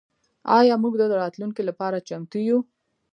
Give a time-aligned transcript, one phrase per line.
[0.57, 2.57] آیا موږ د راتلونکي لپاره چمتو یو؟